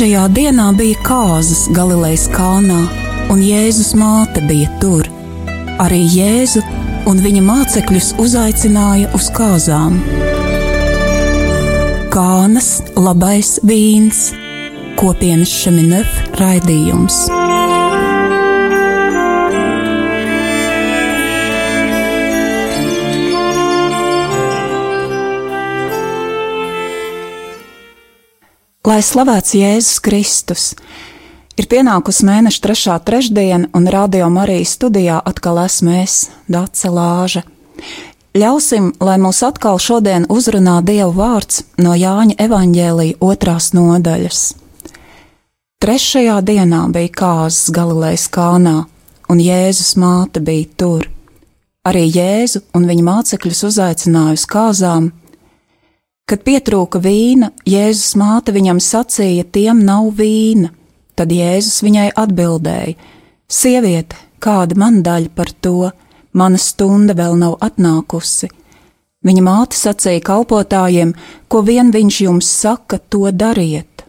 Trešajā 0.00 0.28
dienā 0.32 0.66
bija 0.78 0.96
kāzas 1.04 1.66
Galilejas 1.76 2.22
kalnā, 2.32 2.78
un 3.28 3.42
Jēzus 3.44 3.90
māte 4.00 4.40
bija 4.48 4.70
tur. 4.80 5.04
Arī 5.84 5.98
Jēzu 6.08 6.62
un 7.10 7.20
viņa 7.20 7.42
mācekļus 7.44 8.08
uzaicināja 8.24 9.12
uz 9.12 9.28
kāzām. 9.36 10.00
Kānas 12.16 12.70
labais 12.96 13.58
vīns, 13.60 14.30
kopienas 14.96 15.52
šeminef 15.52 16.16
raidījums. 16.40 17.26
Lai 28.80 29.02
slavēts 29.04 29.52
Jēzus 29.52 29.98
Kristus! 30.00 30.62
Ir 31.60 31.66
pienākusi 31.68 32.24
mēneša 32.24 32.62
trešā 32.64 32.94
trešdiena, 33.04 33.68
un 33.76 33.84
radio 33.92 34.30
Marijas 34.32 34.72
studijā 34.78 35.18
atkal 35.20 35.60
esmu 35.66 35.98
es, 35.98 36.14
Dāce 36.48 36.88
Lāža. 36.88 37.42
Ļausim, 38.32 38.94
lai 39.04 39.18
mūs 39.20 39.42
atkal 39.44 39.76
šodien 39.76 40.24
uzrunā 40.32 40.78
Dieva 40.80 41.10
vārds 41.12 41.60
no 41.76 41.92
Jāņa 41.92 42.38
evaņģēlīja 42.40 43.20
otrās 43.20 43.74
nodaļas. 43.76 44.40
Trešajā 45.84 46.40
dienā 46.40 46.86
bija 46.96 47.12
kāzas 47.20 47.68
Galilejas 47.76 48.30
kānā, 48.32 48.78
un 49.28 49.44
Jēzus 49.44 49.92
māte 50.00 50.40
bija 50.40 50.72
tur. 50.80 51.04
Arī 51.84 52.08
Jēzu 52.08 52.64
un 52.72 52.88
viņa 52.88 53.08
mācekļus 53.12 53.66
uzaicināja 53.74 54.40
uz 54.40 54.48
kāzām, 54.48 55.12
Kad 56.30 56.44
pietrūka 56.46 57.00
vīna, 57.02 57.48
Jēzus 57.66 58.12
māte 58.14 58.52
viņam 58.54 58.78
sacīja, 58.78 59.48
tiem 59.50 59.80
nav 59.82 60.12
vīna. 60.14 60.68
Tad 61.18 61.32
Jēzus 61.34 61.80
viņai 61.82 62.12
atbildēja: 62.22 62.94
Sieviete, 63.50 64.14
kāda 64.38 64.78
man 64.78 65.00
daļa 65.02 65.32
par 65.34 65.50
to, 65.50 65.90
mana 66.30 66.60
stunda 66.62 67.18
vēl 67.18 67.34
nav 67.40 67.58
atnākusi. 67.66 68.46
Viņa 69.26 69.42
māte 69.42 69.74
sacīja 69.74 70.22
kalpotājiem, 70.30 71.16
ko 71.50 71.64
vien 71.66 71.90
viņš 71.90 72.22
jums 72.28 72.54
saka, 72.62 73.02
to 73.10 73.26
dariet. 73.34 74.06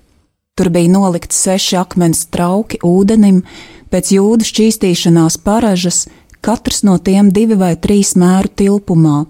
Tur 0.53 0.69
bija 0.69 0.93
nolikti 0.93 1.33
seši 1.33 1.81
akmens 1.81 2.27
trauki 2.29 2.83
ūdenim, 2.85 3.41
pēc 3.89 4.13
jūdu 4.13 4.45
šķīstīšanās 4.45 5.41
paražas, 5.41 6.05
katrs 6.37 6.85
no 6.85 7.01
tiem 7.01 7.33
divi 7.33 7.57
vai 7.57 7.73
trīs 7.81 8.13
mēru 8.13 8.53
tilpumā. 8.61 9.23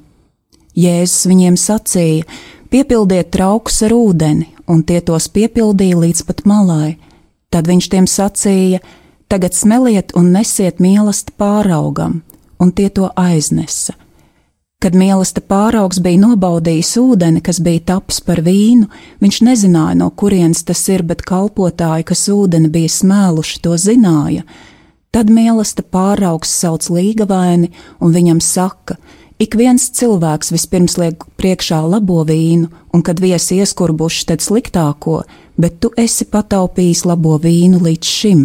Jēzus 0.75 1.29
viņiem 1.31 1.55
sacīja: 1.55 2.27
Piepildiet 2.71 3.33
traukus 3.35 3.81
ar 3.83 3.91
ūdeni, 3.91 4.45
un 4.71 4.85
tie 4.87 5.01
tos 5.03 5.25
piepildīja 5.35 5.97
līdz 5.99 6.21
pat 6.23 6.45
malai. 6.47 6.93
Tad 7.51 7.67
viņš 7.67 7.89
tiem 7.91 8.07
sacīja: 8.07 8.79
Tagad 9.27 9.57
smeliet 9.57 10.13
un 10.15 10.29
nesiet 10.31 10.79
mīlestību 10.79 11.35
pāraugam, 11.35 12.21
un 12.63 12.71
tie 12.71 12.87
to 12.87 13.09
aiznesa. 13.19 13.97
Kad 14.81 14.95
mīlestība 14.95 15.51
pāraugs 15.51 15.99
bija 15.99 16.23
nobaudījis 16.23 16.95
ūdeni, 17.03 17.43
kas 17.43 17.59
bija 17.59 17.83
tapis 17.91 18.23
par 18.23 18.39
vīnu, 18.41 18.87
viņš 19.19 19.43
nezināja, 19.45 19.99
no 19.99 20.07
kurienes 20.09 20.63
tas 20.63 20.87
ir, 20.87 21.03
bet 21.03 21.27
kalpotāji, 21.27 22.07
kas 22.07 22.23
ūdeni 22.31 22.71
bija 22.71 22.89
smēluši, 22.89 23.59
to 23.67 23.75
zināja. 23.75 24.47
Tad 25.11 25.27
mīlestība 25.27 25.91
pāraugs 25.91 26.55
sauc 26.63 26.87
līgavaini 26.87 27.67
un 27.99 28.15
viņam 28.15 28.39
saka: 28.39 28.95
Ik 29.41 29.55
viens 29.57 29.87
cilvēks 29.97 30.51
vispirms 30.53 30.99
liek 31.01 31.23
priekšā 31.41 31.79
labo 31.89 32.19
vīnu, 32.27 32.67
un 32.93 33.01
kad 33.01 33.17
viesi 33.23 33.57
ieskurbuši, 33.57 34.27
tad 34.29 34.43
sliktāko, 34.45 35.23
bet 35.57 35.79
tu 35.81 35.89
esi 35.97 36.27
pataupījis 36.29 37.07
labo 37.09 37.39
vīnu 37.41 37.81
līdz 37.81 38.11
šim. 38.19 38.43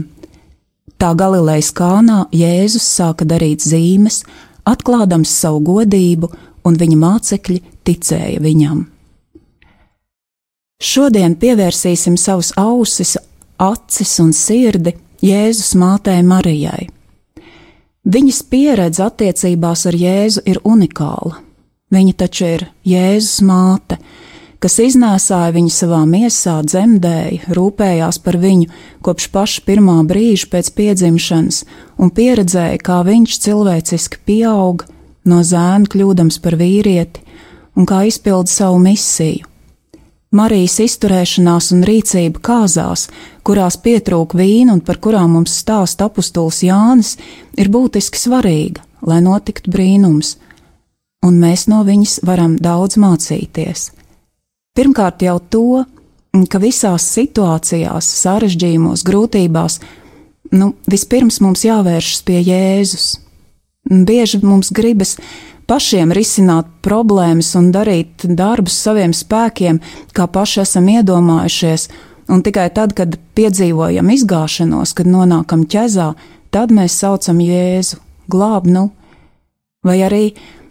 Tā 0.97 1.13
Galilejas 1.13 1.69
kānā 1.77 2.23
Jēzus 2.33 2.87
sāka 2.97 3.29
darīt 3.29 3.61
zīmes, 3.61 4.23
atklādams 4.65 5.35
savu 5.37 5.61
godību, 5.69 6.33
un 6.65 6.81
viņa 6.81 7.01
mācekļi 7.05 7.61
ticēja 7.85 8.41
viņam. 8.41 8.87
Šodien 10.81 11.37
pievērsīsim 11.37 12.17
savus 12.21 12.55
ausis, 12.57 13.19
acis 13.61 14.17
un 14.25 14.33
sirdi 14.37 14.97
Jēzus 15.25 15.75
mātei 15.77 16.25
Marijai. 16.25 16.89
Viņas 18.07 18.45
pieredze 18.47 19.03
attiecībās 19.03 19.81
ar 19.91 19.97
Jēzu 19.99 20.45
ir 20.47 20.61
unikāla. 20.63 21.41
Viņa 21.91 22.13
taču 22.21 22.47
ir 22.47 22.63
Jēzus 22.87 23.41
māte, 23.47 23.97
kas 24.63 24.79
iznēsāja 24.83 25.51
viņu 25.57 25.73
savā 25.75 26.05
miesā, 26.07 26.61
dzemdēja, 26.63 27.51
rūpējās 27.59 28.21
par 28.23 28.39
viņu 28.43 28.71
kopš 29.03 29.27
paša 29.35 29.65
pirmā 29.67 29.97
brīža 30.07 30.47
pēc 30.55 30.71
piedzimšanas 30.79 31.65
un 31.99 32.15
pieredzēja, 32.15 32.79
kā 32.79 33.01
viņš 33.07 33.41
cilvēciski 33.43 34.23
pieauga, 34.27 34.87
no 35.27 35.43
zēna 35.43 35.91
kļūdams 35.91 36.39
par 36.47 36.59
vīrieti 36.63 37.27
un 37.75 37.91
kā 37.91 38.05
izpilda 38.07 38.51
savu 38.55 38.79
misiju. 38.87 39.56
Marijas 40.37 40.81
izturēšanās 40.83 41.71
un 41.73 41.85
rīcība 41.87 42.43
kāzās, 42.45 43.07
kurās 43.47 43.79
pietrūka 43.81 44.37
vīna 44.37 44.75
un 44.75 44.83
par 44.85 44.99
kurām 45.01 45.37
mums 45.37 45.55
stāsta 45.63 46.11
apustulis 46.11 46.61
Jānis, 46.67 47.15
ir 47.57 47.71
būtiski 47.73 48.21
svarīga, 48.21 48.83
lai 49.07 49.23
notiktu 49.25 49.73
brīnums, 49.73 50.35
un 51.25 51.39
mēs 51.41 51.67
no 51.73 51.83
viņas 51.87 52.19
varam 52.27 52.57
daudz 52.61 52.99
mācīties. 53.01 53.91
Pirmkārt 54.77 55.25
jau 55.25 55.39
to, 55.41 55.85
ka 56.51 56.61
visās 56.61 57.07
situācijās, 57.17 58.11
sarežģījumos, 58.21 59.07
grūtībās, 59.07 59.79
nu, 60.53 60.75
vispirms 60.91 61.41
mums 61.41 61.65
jāvēršas 61.65 62.27
pie 62.27 62.43
Jēzus. 62.45 63.15
Bieži 63.87 64.43
mums 64.43 64.73
gribas 64.75 65.15
pašiem 65.67 66.13
risināt 66.15 66.69
problēmas 66.87 67.53
un 67.59 67.71
darīt 67.75 68.27
darbus 68.39 68.79
saviem 68.87 69.15
spēkiem, 69.17 69.81
kā 70.15 70.27
paši 70.31 70.63
esam 70.63 70.89
iedomājušies, 70.93 71.89
un 72.33 72.43
tikai 72.47 72.69
tad, 72.75 72.95
kad 72.99 73.19
piedzīvojam 73.39 74.11
izgāšanos, 74.15 74.95
kad 74.97 75.11
nonākam 75.11 75.67
ķezā, 75.71 76.13
tad 76.55 76.75
mēs 76.75 76.99
saucam 77.03 77.41
Jēzu, 77.43 78.01
glāb 78.31 78.69
nu, 78.71 78.89
vai 79.87 80.01
arī 80.07 80.25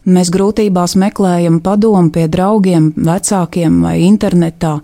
mēs 0.06 0.32
grūtībās 0.34 0.96
meklējam 1.00 1.60
padomu 1.66 2.12
pie 2.16 2.28
draugiem, 2.32 2.92
vecākiem 2.96 3.82
vai 3.84 4.00
internetā, 4.08 4.78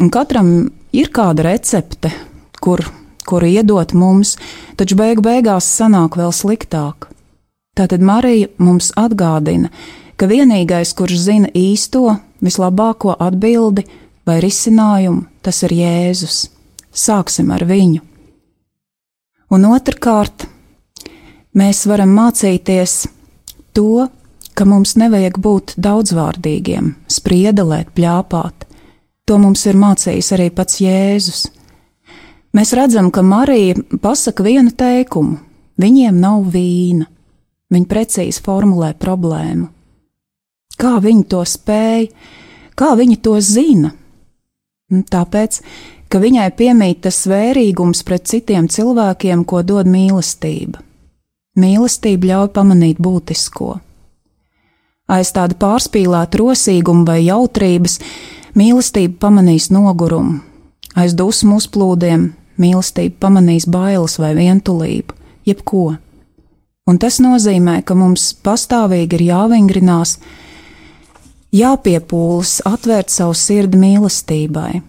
un 0.00 0.10
katram 0.12 0.70
ir 0.96 1.12
kāda 1.14 1.46
recepte, 1.50 2.12
kur, 2.60 2.84
kur 3.28 3.46
iedot 3.46 3.94
mums, 3.94 4.36
taču 4.76 4.98
beigu 5.00 5.24
beigās 5.26 5.68
sanāk 5.78 6.18
vēl 6.20 6.34
sliktāk. 6.34 7.10
Tātad 7.80 8.02
Marija 8.04 8.50
mums 8.60 8.90
atgādina, 9.00 9.70
ka 10.20 10.26
vienīgais, 10.28 10.90
kurš 10.92 11.16
zina 11.16 11.48
īsto, 11.56 12.18
vislabāko 12.44 13.14
atbildi 13.16 13.86
vai 14.28 14.34
risinājumu, 14.44 15.22
tas 15.40 15.62
ir 15.64 15.72
Jēzus. 15.78 16.42
Sāksim 16.92 17.48
ar 17.54 17.64
viņu. 17.64 18.02
Un 19.56 19.64
otrkārt, 19.70 20.44
mēs 21.56 21.86
varam 21.88 22.12
mācīties 22.18 23.06
to, 23.72 24.10
ka 24.52 24.66
mums 24.68 24.92
nevajag 25.00 25.38
būt 25.40 25.72
daudzvārdīgiem, 25.80 26.90
spriedelēt, 27.08 27.94
pļāpāt. 27.96 28.66
To 29.24 29.38
mums 29.40 29.64
ir 29.64 29.78
mācījis 29.80 30.28
arī 30.36 30.50
pats 30.52 30.82
Jēzus. 30.84 31.46
Mēs 32.52 32.74
redzam, 32.76 33.08
ka 33.08 33.24
Marija 33.24 33.80
pasaka 34.04 34.44
vienu 34.44 34.74
teikumu: 34.76 35.38
viņiem 35.80 36.20
nav 36.20 36.44
vīna. 36.52 37.08
Viņa 37.70 37.86
precīzi 37.90 38.42
formulē 38.42 38.94
problēmu. 38.98 39.68
Kā 40.80 40.96
viņi 41.02 41.24
to 41.30 41.44
spēja, 41.46 42.08
kā 42.78 42.94
viņi 42.98 43.18
to 43.22 43.36
zina? 43.44 43.92
Tāpēc, 44.90 45.60
ka 46.10 46.18
viņai 46.18 46.48
piemīt 46.58 47.04
tas 47.06 47.22
vērīgums 47.30 48.02
pret 48.06 48.26
citiem 48.26 48.66
cilvēkiem, 48.66 49.44
ko 49.46 49.62
dod 49.62 49.90
mīlestība. 49.90 50.82
Mīlestība 51.60 52.30
ļauj 52.32 52.50
pamanīt 52.56 52.98
būtisko. 53.02 53.76
Aiz 55.10 55.32
tāda 55.34 55.56
pārspīlēta 55.58 56.38
rosīguma 56.38 57.06
vai 57.06 57.20
jautrības 57.26 57.98
mīlestība 58.58 59.18
pamanīs 59.26 59.68
nogurumu, 59.74 60.38
aiz 60.98 61.16
dusmu 61.18 61.58
uzplūdiem 61.58 62.28
mīlestība 62.62 63.18
pamanīs 63.26 63.66
bailes 63.70 64.18
vai 64.22 64.34
vientulību, 64.38 65.16
jebko 65.46 65.84
un 66.90 66.98
tas 66.98 67.20
nozīmē, 67.22 67.80
ka 67.86 67.94
mums 67.94 68.32
pastāvīgi 68.44 69.18
ir 69.18 69.26
jāvingrinās, 69.30 70.16
jāpiepūlas, 71.54 72.60
atvērt 72.66 73.14
savu 73.14 73.36
sirdi 73.38 73.78
mīlestībai. 73.80 74.82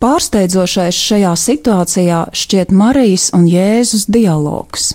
Pārsteidzošais 0.00 0.96
šajā 0.96 1.32
situācijā 1.36 2.20
šķiet 2.42 2.70
Marijas 2.72 3.28
un 3.36 3.44
Jēzus 3.44 4.06
dialogs. 4.08 4.94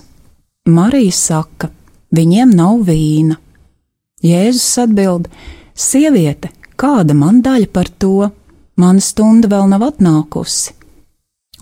Marija 0.66 1.14
saka, 1.14 1.70
viņiem 2.10 2.56
nav 2.58 2.82
vīna. 2.88 3.38
Jēzus 4.26 4.72
atbild: 4.82 5.30
Sieviete, 5.78 6.50
kāda 6.74 7.14
man 7.14 7.44
daļa 7.46 7.70
par 7.70 7.92
to? 8.02 8.32
mana 8.80 9.04
stunda 9.04 9.50
vēl 9.52 9.70
nav 9.72 9.86
atnākusi. 9.88 10.75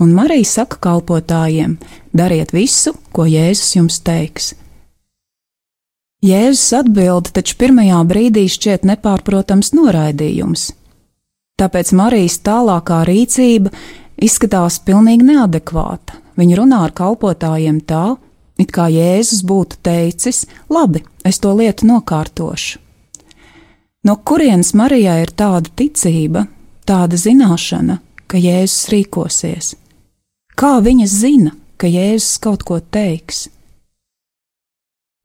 Un 0.01 0.13
Marija 0.17 0.45
saka 0.45 0.79
kalpotājiem: 0.81 1.77
dariet 2.13 2.53
visu, 2.53 2.95
ko 3.13 3.27
Jēzus 3.29 3.75
jums 3.77 3.99
teiks. 4.01 4.53
Jēzus 6.23 6.71
atbild, 6.79 7.29
taču 7.35 7.57
pirmajā 7.59 7.99
brīdī 8.07 8.47
šķiet 8.49 8.87
nepārprotams 8.87 9.73
noraidījums. 9.75 10.71
Tāpēc 11.59 11.91
Marijas 11.93 12.39
tālākā 12.41 13.03
rīcība 13.05 13.73
izskatās 14.17 14.79
pilnīgi 14.87 15.27
neadekvāta. 15.27 16.17
Viņa 16.39 16.57
runā 16.57 16.79
ar 16.87 16.95
kalpotājiem 16.97 17.83
tā, 17.85 18.15
it 18.57 18.71
kā 18.73 18.87
Jēzus 18.89 19.43
būtu 19.45 19.77
teicis: 19.85 20.47
Labi, 20.73 21.03
es 21.27 21.37
to 21.43 21.53
lietu 21.53 21.91
nokārtošu. 21.91 22.79
No 24.03 24.17
kurienes 24.25 24.73
Marijai 24.73 25.21
ir 25.23 25.31
tāda 25.37 25.69
ticība, 25.69 26.47
tāda 26.87 27.19
zināšana, 27.19 27.99
ka 28.27 28.41
Jēzus 28.41 28.89
rīkosies? 28.91 29.75
Kā 30.53 30.77
viņa 30.85 31.07
zina, 31.09 31.51
ka 31.77 31.89
Jēzus 31.89 32.37
kaut 32.43 32.63
ko 32.67 32.77
teiks? 32.79 33.47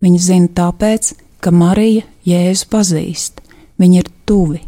Viņa 0.02 0.20
zina 0.22 0.48
tāpēc, 0.56 1.12
ka 1.42 1.52
Marija 1.52 2.06
Jēzu 2.26 2.68
pazīst, 2.72 3.42
viņa 3.78 4.00
ir 4.00 4.10
tuvi. 4.28 4.62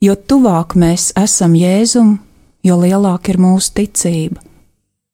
Jo 0.00 0.16
tuvāk 0.16 0.74
mēs 0.80 1.10
esam 1.18 1.54
Jēzum, 1.54 2.16
jo 2.64 2.78
lielāka 2.80 3.34
ir 3.34 3.40
mūsu 3.40 3.74
ticība. 3.76 4.40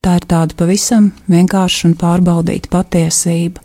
Tā 0.03 0.21
ir 0.21 0.27
tāda 0.31 0.55
pavisam 0.55 1.11
vienkārša 1.27 1.89
un 1.89 1.97
pārbaudīta 1.99 2.71
patiesība. 2.71 3.63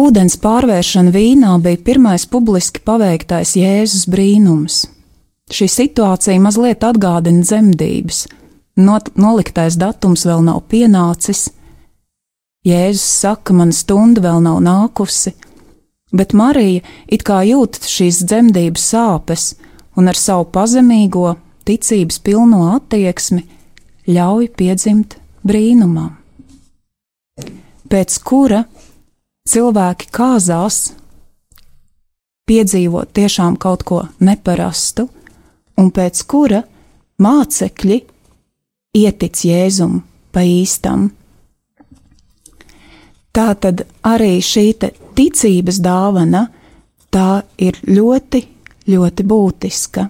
Ūdens 0.00 0.38
pārvēršana 0.40 1.12
vīnā 1.12 1.56
bija 1.62 1.82
pirmais 1.84 2.24
publiski 2.30 2.82
paveiktais 2.86 3.56
Jēzus 3.58 4.06
brīnums. 4.08 4.84
Šī 5.50 5.66
situācija 5.68 6.40
mazliet 6.40 6.86
atgādina 6.86 7.42
dzemdības. 7.42 8.24
Not, 8.80 9.10
noliktais 9.18 9.76
datums 9.76 10.24
vēl 10.24 10.44
nav 10.46 10.62
pienācis. 10.70 11.50
Jēzus 12.64 13.04
saka, 13.22 13.54
man 13.56 13.72
stunda 13.76 14.22
vēl 14.24 14.42
nav 14.44 14.60
nākusi, 14.64 15.32
bet 16.12 16.34
Marija 16.36 16.84
it 17.08 17.24
kā 17.24 17.40
jūt 17.48 17.80
šīs 17.88 18.22
dzemdības 18.28 18.84
sāpes 18.92 19.46
un 19.96 20.10
ar 20.12 20.18
savu 20.18 20.46
pazemīgo, 20.52 21.34
ticības 21.64 22.20
pilno 22.24 22.66
attieksmi 22.74 23.46
ļauj 24.10 24.50
piedzimt 24.56 25.16
brīnumam, 25.46 26.16
pēc 27.88 28.16
kura 28.26 28.64
cilvēki 29.48 30.10
kāzās 30.12 30.82
piedzīvot 32.50 33.12
tiešām 33.16 33.56
kaut 33.60 33.84
ko 33.88 34.02
neparastu, 34.20 35.08
un 35.80 35.92
pēc 35.94 36.24
kura 36.28 36.64
mācekļi 37.22 38.00
ietic 38.96 39.44
Jēzum 39.46 40.00
pa 40.34 40.42
īstam. 40.42 41.10
Tā 43.30 43.52
tad 43.62 43.84
arī 44.02 44.40
šī 44.42 44.64
ticības 45.14 45.78
dāvana, 45.84 46.48
tā 47.14 47.42
ir 47.62 47.78
ļoti, 47.86 48.40
ļoti 48.90 49.26
būtiska. 49.30 50.08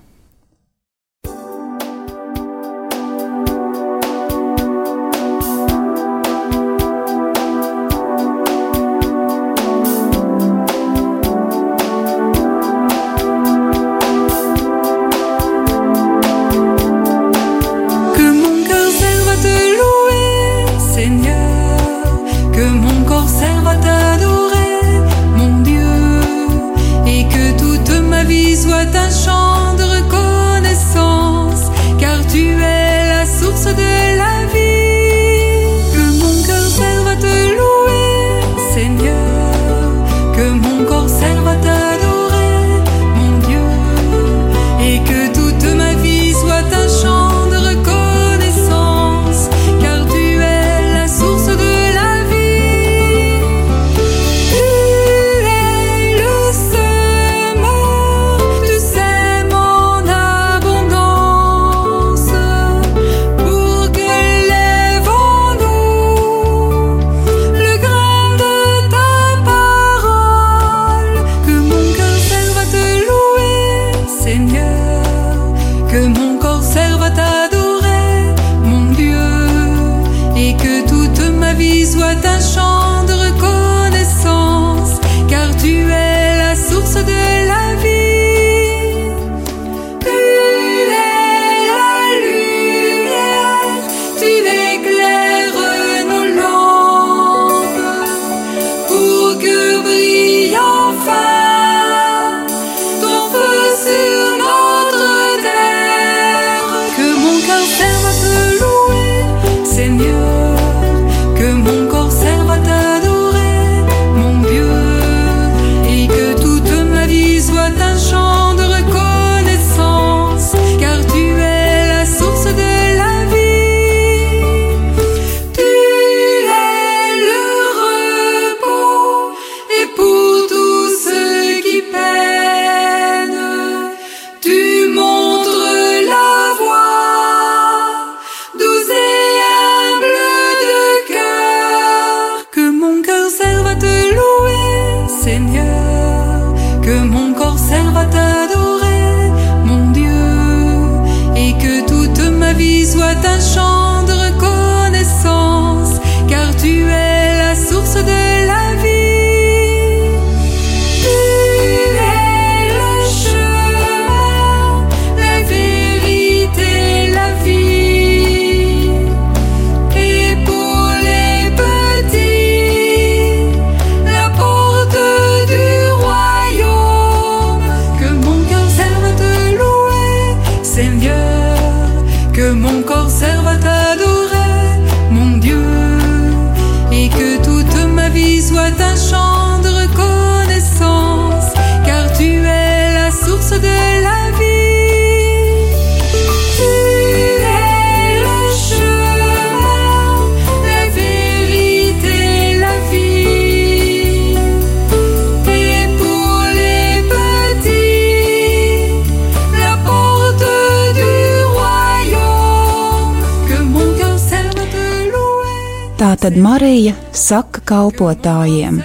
Tātad 216.10 216.34
Marija 216.42 216.90
saka 217.14 217.60
kalpotājiem: 217.62 218.80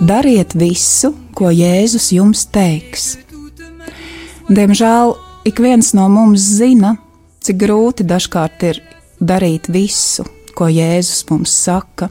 Dariet 0.00 0.54
visu, 0.56 1.10
ko 1.36 1.50
Jēzus 1.52 2.06
jums 2.16 2.46
teiks. 2.48 3.18
Diemžēl 4.48 5.12
ik 5.44 5.60
viens 5.60 5.90
no 5.92 6.06
mums 6.08 6.40
zina, 6.40 6.94
cik 7.44 7.58
grūti 7.60 8.06
dažkārt 8.08 8.64
ir 8.64 8.80
darīt 9.20 9.68
visu, 9.68 10.24
ko 10.56 10.70
Jēzus 10.72 11.26
mums 11.28 11.52
saka. 11.52 12.08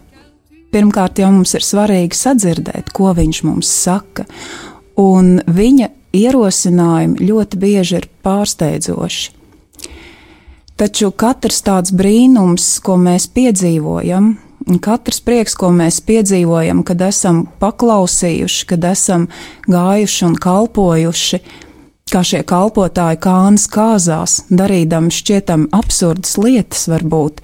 Pirmkārt, 0.69 1.17
jau 1.17 1.31
mums 1.33 1.55
ir 1.57 1.65
svarīgi 1.65 2.21
sadzirdēt, 2.21 2.93
ko 2.93 3.15
viņš 3.17 3.41
mums 3.47 3.73
saka, 3.73 4.27
un 5.01 5.39
viņa 5.49 5.89
ierosinājumi 6.13 7.25
ļoti 7.25 7.63
bieži 7.65 7.97
ir 8.03 8.09
pārsteidzoši. 8.21 9.36
Taču 10.77 11.07
katrs 11.09 11.63
tāds 11.65 11.89
brīnums, 11.89 12.65
ko 12.85 12.99
mēs 13.01 13.25
piedzīvojam, 13.33 14.35
katrs 14.85 15.23
prieks, 15.25 15.55
ko 15.57 15.71
mēs 15.73 16.03
piedzīvojam, 16.05 16.83
kad 16.85 17.01
esam 17.01 17.47
paklausījuši, 17.57 18.67
kad 18.69 18.85
esam 18.85 19.25
gājuši 19.65 20.25
un 20.27 20.35
kalpojuši, 20.43 21.39
kā 22.13 22.21
šie 22.21 22.43
kalpotāji 22.45 23.17
kānas 23.23 23.65
kāzās, 23.73 24.43
darīdami 24.53 25.09
šķietam 25.17 25.65
absurdas 25.73 26.37
lietas 26.37 26.85
varbūt. 26.91 27.41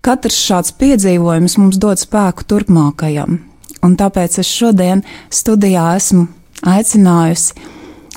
Katrs 0.00 0.38
šāds 0.40 0.72
piedzīvojums 0.80 1.58
mums 1.60 1.76
dod 1.76 2.00
spēku 2.00 2.46
turpmākajam, 2.48 3.36
un 3.84 3.98
tāpēc 4.00 4.38
es 4.40 4.48
šodien 4.48 5.04
studijā 5.28 5.90
esmu 5.98 6.24
aicinājusi 6.64 7.68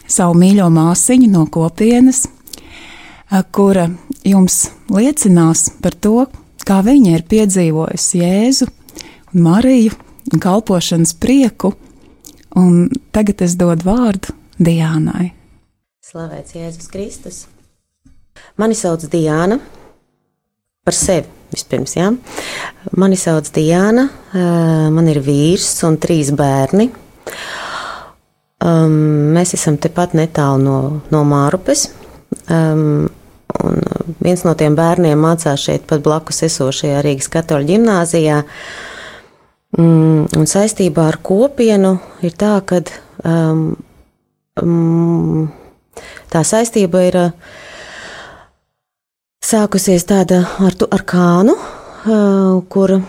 savu 0.08 0.40
mīļo 0.40 0.70
māsiņu 0.72 1.28
no 1.36 1.44
kopienas, 1.52 2.24
kura 3.52 3.90
jums 4.28 4.68
liecinās 4.92 5.68
par 5.84 5.96
to, 6.00 6.26
kā 6.64 6.80
viņa 6.86 7.18
ir 7.18 7.26
piedzīvojusi 7.30 8.22
Jēzu 8.24 8.68
un 9.34 9.46
Mariju 9.46 9.96
un 10.34 10.44
kalpošanas 10.44 11.16
prieku, 11.20 11.74
un 12.56 12.88
tagad 13.16 13.44
es 13.46 13.58
dodu 13.60 13.88
vārdu 13.88 14.36
Diānai. 14.64 15.32
Slavēts 16.04 16.56
Jēzus 16.56 16.92
Kristus! 16.92 17.44
Mani 18.58 18.76
sauc 18.78 19.06
Diāna. 19.10 19.60
Par 20.84 20.96
sevi 20.98 21.30
vispirms, 21.54 21.96
jā. 21.96 22.10
Mani 23.00 23.18
sauc 23.20 23.48
Diāna, 23.56 24.08
man 24.94 25.10
ir 25.10 25.22
vīrs 25.24 25.70
un 25.88 25.98
trīs 26.02 26.34
bērni. 26.36 26.90
Um, 28.64 29.34
mēs 29.36 29.56
esam 29.58 29.76
tepat 29.82 30.14
netālu 30.16 30.62
no, 30.64 30.78
no 31.12 31.24
Mārupes. 31.28 31.90
Um, 32.48 33.10
Un 33.62 33.80
viens 34.24 34.44
no 34.46 34.54
tiem 34.58 34.76
bērniem 34.78 35.20
mācās 35.20 35.62
šeit 35.62 35.86
pat 35.90 36.04
blakus 36.06 36.42
esošajā 36.48 37.04
Rīgas 37.06 37.30
katoļu 37.34 37.70
ģimnāzijā. 37.74 38.42
Mm, 39.78 40.26
un 40.38 40.50
saistībā 40.50 41.08
ar 41.10 41.20
kopienu 41.26 41.96
ir 42.26 42.34
tā, 42.38 42.56
ka 42.66 42.82
um, 43.26 43.64
um, 44.62 45.46
tā 46.34 46.44
saistība 46.46 47.04
ir 47.08 47.20
uh, 47.22 47.32
sākusies 49.44 50.06
tāda 50.10 50.44
ar, 50.62 50.78
ar 50.94 51.06
kānu, 51.10 51.56
uh, 51.58 52.60
kur, 52.74 53.00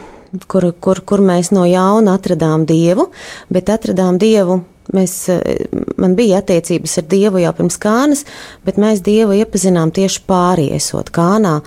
kur, 0.49 0.71
kur, 0.81 1.03
kur 1.05 1.25
mēs 1.25 1.53
no 1.57 1.67
jauna 1.69 2.17
atradām 2.19 2.65
dievu, 2.69 3.11
bet 3.53 3.73
atradām 3.73 4.21
dievu 4.21 4.63
Mēs, 4.93 5.29
eh, 5.33 5.65
man 5.97 6.13
bija 6.17 6.43
attiecības 6.43 6.99
ar 7.01 7.05
Dievu 7.09 7.41
jau 7.41 7.53
pirms 7.57 7.79
kānas, 7.81 8.25
bet 8.67 8.77
mēs 8.77 9.01
Dievu 9.01 9.33
iepazinām 9.33 9.93
tieši 9.95 10.21
pāriesot 10.29 11.09
kānā. 11.11 11.63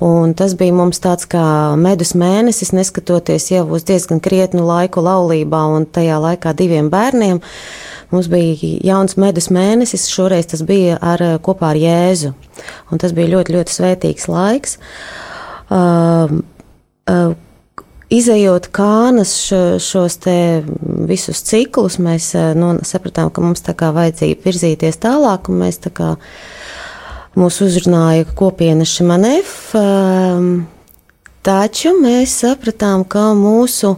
Un 0.00 0.32
tas 0.34 0.54
bija 0.54 0.72
mums 0.72 0.98
tāds 0.98 1.28
kā 1.28 1.76
medus 1.76 2.14
mēnesis, 2.14 2.72
neskatoties 2.72 3.50
jau 3.50 3.66
uz 3.76 3.84
diezgan 3.84 4.20
krietnu 4.20 4.64
laiku 4.64 5.04
laulībā 5.04 5.76
un 5.76 5.84
tajā 5.84 6.16
laikā 6.16 6.56
diviem 6.56 6.88
bērniem. 6.90 7.42
Mums 8.10 8.28
bija 8.28 8.56
jauns 8.86 9.16
medus 9.16 9.48
mēnesis, 9.48 10.08
šoreiz 10.08 10.46
tas 10.46 10.62
bija 10.62 10.96
ar, 11.02 11.18
kopā 11.42 11.74
ar 11.74 11.76
Jēzu. 11.76 12.32
Un 12.90 12.98
tas 12.98 13.12
bija 13.12 13.36
ļoti, 13.36 13.52
ļoti 13.52 13.74
svētīgs 13.74 14.28
laiks. 14.32 14.78
Uh, 15.66 16.38
uh, 17.10 17.34
Izejot 18.06 18.68
kānas 18.70 19.32
šos 19.82 20.16
te 20.22 20.62
visus 21.08 21.40
ciklus, 21.42 21.96
mēs 21.98 22.28
eh, 22.38 22.52
nu, 22.54 22.76
sapratām, 22.86 23.32
ka 23.34 23.42
mums 23.42 23.64
tā 23.66 23.74
kā 23.78 23.90
vajadzīja 23.96 24.38
virzīties 24.44 25.00
tālāk, 25.02 25.50
un 25.50 25.64
mēs 25.64 25.80
tā 25.82 25.90
kā 25.90 26.12
mūs 27.34 27.58
uzrunāja 27.66 28.28
kopiena 28.38 28.86
Šimanef, 28.86 29.50
ehm, 29.74 30.52
taču 31.42 31.96
mēs 31.98 32.38
sapratām, 32.44 33.02
ka 33.10 33.32
mūsu 33.34 33.96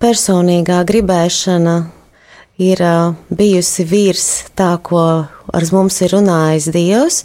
personīgā 0.00 0.80
gribēšana 0.88 1.76
ir 2.64 2.80
bijusi 3.28 3.84
virs 3.84 4.28
tā, 4.56 4.72
ko 4.80 5.04
ar 5.52 5.64
mums 5.74 5.98
ir 6.04 6.12
runājis 6.14 6.70
Dievs, 6.72 7.18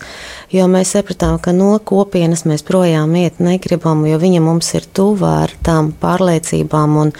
jo 0.51 0.65
mēs 0.71 0.93
sapratām, 0.95 1.37
ka 1.41 1.53
no 1.55 1.71
kopienas 1.79 2.45
mēs 2.49 2.65
projām 2.67 3.15
iet 3.19 3.39
negribam, 3.43 4.05
jo 4.09 4.19
viņa 4.19 4.41
mums 4.43 4.73
ir 4.77 4.87
tuva 4.93 5.43
ar 5.45 5.53
tām 5.65 5.93
pārliecībām 6.01 6.97
un 7.03 7.13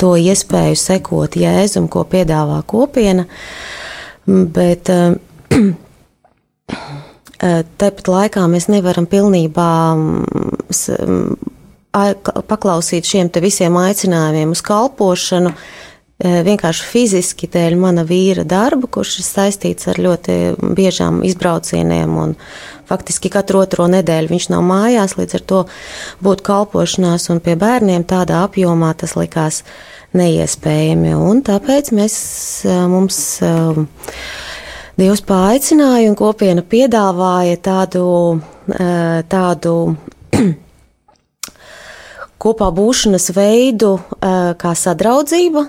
to 0.00 0.14
iespēju 0.18 0.78
sekot 0.78 1.38
Jēzum, 1.38 1.88
ko 1.92 2.04
piedāvā 2.08 2.62
kopiena. 2.66 3.26
Bet 4.26 4.90
tāpat 7.82 8.12
laikā 8.16 8.48
mēs 8.50 8.68
nevaram 8.72 9.06
pilnībā 9.10 9.70
paklausīt 12.48 13.04
šiem 13.06 13.28
visiem 13.42 13.76
aicinājumiem 13.76 14.54
uz 14.54 14.62
kalpošanu, 14.64 15.52
Eh, 15.52 15.91
vienkārši 16.22 16.86
fiziski 16.86 17.48
dēļ 17.50 17.76
mana 17.80 18.04
vīra 18.06 18.44
darba, 18.48 18.86
kurš 18.86 19.18
ir 19.20 19.26
saistīts 19.26 19.88
ar 19.90 19.98
ļoti 20.02 20.36
biežām 20.76 21.22
izbraucieniem. 21.26 22.14
Faktiski 22.86 23.30
katru 23.32 23.62
otro 23.62 23.88
nedēļu 23.90 24.30
viņš 24.30 24.46
nav 24.52 24.62
mājās, 24.66 25.16
līdz 25.18 25.38
ar 25.38 25.44
to 25.52 25.64
būt 26.22 26.44
kalpošanās 26.46 27.30
un 27.32 27.42
pie 27.42 27.56
bērniem 27.58 28.06
tādā 28.06 28.44
apjomā 28.46 28.92
tas 28.98 29.16
likās 29.18 29.62
neiespējami. 30.14 31.14
Un 31.16 31.42
tāpēc 31.46 31.92
mēs, 31.96 32.16
mums 32.92 33.22
Dievs 34.92 35.22
paaicināja 35.24 36.10
un 36.10 36.16
kopiena 36.18 36.60
piedāvāja 36.68 37.56
tādu, 37.64 38.04
tādu 39.32 39.72
kopā 42.44 42.68
būšanas 42.76 43.30
veidu 43.32 43.94
kā 44.60 44.74
sadraudzība, 44.76 45.64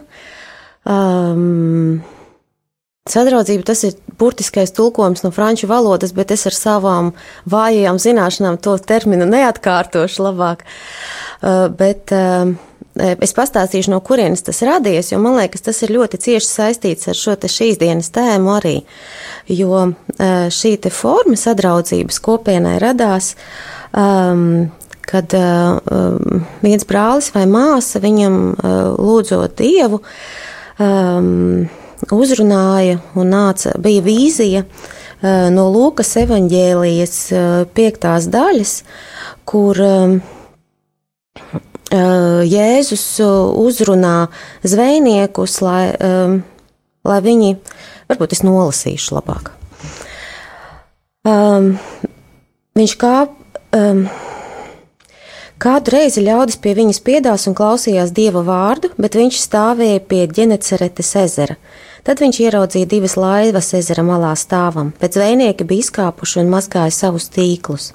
Um, 0.84 2.02
Sadraudzība 3.04 3.66
tas 3.68 3.82
ir 3.84 3.98
burtiskais 4.16 4.72
tulkojums 4.72 5.26
no 5.26 5.32
franču 5.36 5.68
valodas, 5.68 6.14
bet 6.16 6.30
es 6.32 6.46
ar 6.48 6.56
savām 6.56 7.10
vājajām 7.52 7.98
zināšanām 8.00 8.60
to 8.64 8.78
terminu 8.80 9.26
neatkārtošu 9.28 10.24
labāk. 10.24 10.64
Uh, 11.44 11.66
bet 11.68 12.14
uh, 12.16 12.54
es 12.96 13.36
pastāstīšu, 13.36 13.92
no 13.92 14.00
kurienes 14.00 14.46
tas 14.48 14.64
radies, 14.64 15.12
jo 15.12 15.20
man 15.20 15.36
liekas, 15.36 15.66
tas 15.66 15.84
ir 15.84 15.92
ļoti 15.98 16.22
cieši 16.24 16.48
saistīts 16.48 17.12
ar 17.12 17.20
šo 17.20 17.36
šīs 17.44 17.82
dienas 17.82 18.08
tēmu 18.16 18.56
arī. 18.56 18.78
Jo 19.52 19.82
uh, 19.84 20.48
šī 20.48 20.78
forma 20.88 21.36
sadraudzības 21.36 22.22
kopienai 22.24 22.78
radās. 22.84 23.34
Um, 23.92 24.72
kad 25.04 25.36
uh, 25.36 25.76
viens 26.64 26.88
brālis 26.88 27.28
vai 27.36 27.44
māsa 27.52 28.00
viņam 28.00 28.40
uh, 28.56 28.96
lūdzot 28.96 29.60
dievu, 29.60 30.00
uh, 30.00 30.43
um, 30.84 31.66
uzrunāja 32.14 33.00
un 33.20 33.32
nāca, 33.32 33.74
bija 33.82 34.04
vīzija 34.06 34.64
uh, 34.66 35.50
no 35.54 35.70
Lūkas 35.74 36.16
evaņģēlijas 36.24 37.18
uh, 37.32 37.64
piektās 37.76 38.28
daļas, 38.34 38.74
kur 39.50 39.80
um, 39.84 40.18
uh, 41.40 42.42
Jēzus 42.44 43.06
uzrunā 43.24 44.18
zvejniekus, 44.68 45.60
lai, 45.64 45.86
um, 45.98 46.42
lai 47.08 47.20
viņi, 47.24 47.56
varbūt 48.12 48.36
es 48.36 48.44
nolasīšu 48.46 49.18
labāk. 49.20 49.54
Um, 51.24 51.78
viņš 52.76 53.00
kāp. 53.00 53.40
Um, 53.74 54.06
Kādu 55.62 55.94
reizi 55.94 56.24
ļaudis 56.26 56.58
pie 56.60 56.74
viņas 56.76 57.00
piedās 57.06 57.46
un 57.48 57.56
klausījās 57.56 58.12
dieva 58.16 58.42
vārdu, 58.44 58.90
bet 58.98 59.16
viņš 59.16 59.38
stāvēja 59.38 60.02
pie 60.10 60.26
ģeneceretes 60.28 61.12
ezera. 61.22 61.58
Tad 62.04 62.20
viņš 62.20 62.40
ieraudzīja 62.44 62.90
divas 62.90 63.14
laivas 63.16 63.70
ezera 63.78 64.04
malā 64.04 64.34
stāvam, 64.36 64.90
bet 65.00 65.16
zvejnieki 65.16 65.64
bija 65.64 65.86
izkāpuši 65.86 66.42
un 66.42 66.50
mazgāja 66.52 66.92
savus 66.92 67.30
tīklus. 67.32 67.94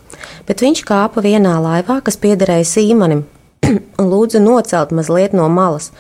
Bet 0.49 0.63
viņš 0.65 0.81
kāpa 0.89 1.21
vienā 1.21 1.59
laivā, 1.61 1.99
kas 2.07 2.17
piederēja 2.23 2.65
Sīmanim, 2.71 3.27
un 4.01 4.09
lūdza 4.09 4.41
nocelt 4.41 4.95
mazliet 4.97 5.37
no 5.37 5.51
malas, 5.53 5.91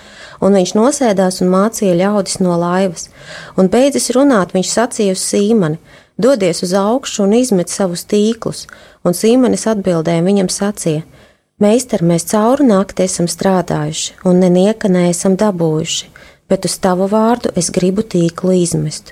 un 0.41 0.57
viņš 0.57 0.73
nosēdās 0.79 1.43
un 1.45 1.53
mācīja 1.53 1.99
ļaudis 2.01 2.41
no 2.41 2.57
laivas. 2.57 3.11
Un 3.61 3.69
beidzis 3.69 4.09
runāt, 4.17 4.57
viņš 4.57 4.73
sacīja 4.73 5.19
uz 5.19 5.27
Sīmani: 5.27 5.77
Dodies 6.17 6.65
uz 6.65 6.73
augšu 6.75 7.27
un 7.27 7.37
izmet 7.37 7.69
savus 7.69 8.07
tīklus, 8.09 8.65
un 9.05 9.13
Sīmanis 9.13 9.69
atbildēja 9.69 10.25
viņam 10.25 10.49
sacīja: 10.49 11.05
Meistar, 11.59 12.05
mēs 12.07 12.23
cauri 12.31 12.63
nakti 12.69 13.03
esam 13.03 13.27
strādājuši, 13.27 14.13
un 14.31 14.37
nenieka 14.39 14.87
neesam 14.87 15.33
dabūjuši, 15.35 16.05
bet 16.47 16.69
uz 16.69 16.77
tavu 16.79 17.09
vārdu 17.11 17.51
es 17.59 17.73
gribu 17.75 18.05
tīklu 18.07 18.53
izmest. 18.61 19.11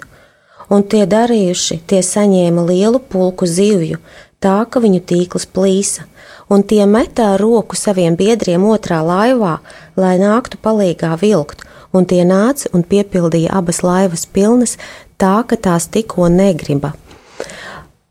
Un 0.70 0.84
tie 0.86 1.00
darījuši, 1.10 1.80
tie 1.90 1.98
saņēma 2.06 2.62
lielu 2.68 3.00
pulku 3.02 3.48
zivju, 3.50 3.98
tā 4.38 4.60
ka 4.70 4.78
viņu 4.84 5.00
tīkls 5.10 5.48
plīsa, 5.50 6.06
un 6.46 6.62
tie 6.62 6.84
metā 6.86 7.32
roku 7.42 7.74
saviem 7.74 8.14
biedriem 8.14 8.62
otrā 8.70 9.00
laivā, 9.02 9.56
lai 9.98 10.14
nāktu 10.22 10.62
palīgā 10.62 11.16
vilkt, 11.18 11.66
un 11.90 12.06
tie 12.06 12.22
nāca 12.22 12.70
un 12.70 12.86
piepildīja 12.86 13.58
abas 13.58 13.82
laivas 13.82 14.22
pilnas, 14.22 14.78
tā 15.18 15.40
ka 15.50 15.58
tās 15.58 15.90
tikko 15.90 16.30
negriba. 16.30 16.94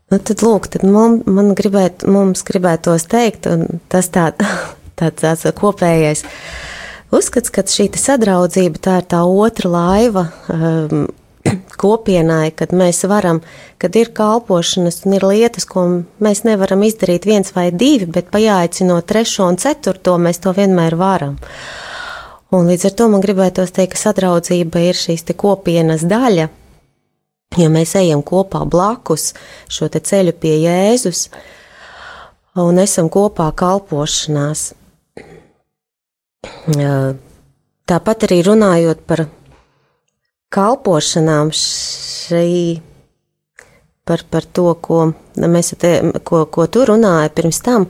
Nu, 0.06 0.20
tad, 0.22 0.38
lūk, 0.46 0.68
tad 0.70 0.84
mums, 0.86 1.24
man 1.26 1.50
gribēt, 1.58 2.04
mums 2.06 2.44
gribētos 2.46 3.08
teikt, 3.10 3.48
un 3.50 3.80
tas 3.90 4.06
tā, 4.14 4.28
tāds, 4.98 5.18
tāds 5.18 5.46
kopējais 5.58 6.22
uzskats, 7.10 7.50
ka 7.50 7.64
šī 7.66 7.88
sadraudzība 7.98 8.82
tā 8.82 9.00
ir 9.00 9.08
tā 9.10 9.24
otra 9.26 9.70
laiva 9.72 10.28
um, 10.54 11.08
kopienai, 11.82 12.52
kad 12.54 12.70
mēs 12.70 13.02
varam, 13.10 13.40
kad 13.82 13.98
ir 13.98 14.12
kalpošanas 14.14 15.02
un 15.08 15.16
ir 15.18 15.26
lietas, 15.26 15.66
ko 15.66 15.88
mēs 16.22 16.44
nevaram 16.46 16.84
izdarīt 16.86 17.26
viens 17.26 17.50
vai 17.56 17.72
divi, 17.74 18.06
bet 18.06 18.30
pajaicinot 18.30 19.08
trešo 19.10 19.48
un 19.50 19.58
ceturto, 19.58 20.14
mēs 20.22 20.38
to 20.44 20.54
vienmēr 20.54 20.94
varam. 21.00 21.34
Un 22.54 22.70
līdz 22.70 22.86
ar 22.92 22.94
to 22.94 23.10
man 23.10 23.26
gribētos 23.26 23.74
teikt, 23.74 23.96
ka 23.96 24.04
sadraudzība 24.04 24.86
ir 24.86 25.02
šīs 25.02 25.26
kopienas 25.34 26.06
daļa, 26.06 26.46
ja 27.56 27.68
mēs 27.72 27.94
ejam 27.98 28.22
kopā 28.26 28.64
blakus 28.68 29.32
šo 29.68 29.88
ceļu 29.88 30.34
pie 30.40 30.56
Jēzus 30.64 31.28
un 32.60 32.80
esam 32.80 33.08
kopā 33.12 33.50
kalpošanās. 33.56 34.70
Tāpat 37.86 38.26
arī 38.26 38.40
runājot 38.46 39.02
par 39.06 39.26
kalpošanām, 40.54 41.52
šī, 41.54 42.80
par, 44.06 44.24
par 44.30 44.46
to, 44.56 44.70
ko, 44.82 45.00
mēs, 45.36 45.74
te, 45.80 45.92
ko, 46.26 46.44
ko 46.50 46.66
tu 46.70 46.86
runāji 46.88 47.34
pirms 47.36 47.60
tam, 47.66 47.88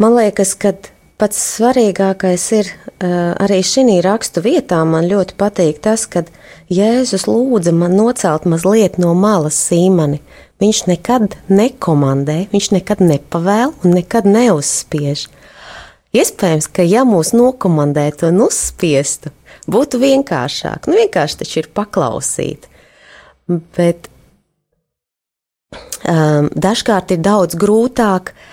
man 0.00 0.16
liekas, 0.18 0.54
ka 0.60 0.74
pats 1.22 1.38
svarīgākais 1.38 2.44
ir 2.56 2.68
arī 3.02 3.60
šī 3.62 4.00
rakstu 4.02 4.42
vietā. 4.42 4.80
Man 4.88 5.06
ļoti 5.10 5.36
patīk 5.38 5.78
tas, 5.84 6.08
ka 6.10 6.24
Jēzus 6.72 7.28
lūdza 7.28 7.74
man 7.76 7.94
nocelt 7.94 8.46
mazliet 8.48 8.98
no 8.98 9.12
malas 9.14 9.58
sīmani. 9.68 10.18
Viņš 10.62 10.80
nekad 10.90 11.36
nekomandē, 11.50 12.46
viņš 12.52 12.68
nekad 12.74 13.02
nepavēl 13.06 13.74
un 13.84 13.94
nekad 13.98 14.26
neuzspiež. 14.26 15.28
Iespējams, 16.12 16.68
ka 16.74 16.84
ja 16.84 17.04
mūs 17.08 17.32
nokomandētu 17.34 18.28
un 18.28 18.44
uzspiestu, 18.46 19.32
būtu 19.70 20.00
vienkāršāk. 20.02 20.90
Nu, 20.90 20.98
vienkārši 20.98 21.38
taču 21.42 21.62
ir 21.62 21.70
paklausīt. 21.74 22.66
Bet 23.48 24.10
um, 26.04 26.50
dažkārt 26.52 27.14
ir 27.16 27.22
daudz 27.24 27.56
grūtāk 27.58 28.34
uh, 28.34 28.50